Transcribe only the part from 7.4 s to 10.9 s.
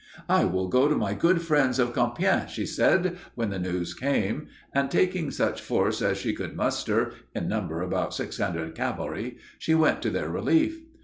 number about six hundred cavalry, she went to their relief.